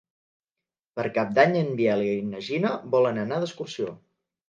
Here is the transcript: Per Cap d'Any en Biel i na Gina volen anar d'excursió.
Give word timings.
Per 0.99 1.05
Cap 1.19 1.35
d'Any 1.39 1.53
en 1.61 1.71
Biel 1.83 2.03
i 2.09 2.17
na 2.33 2.43
Gina 2.51 2.75
volen 2.99 3.25
anar 3.29 3.43
d'excursió. 3.47 3.99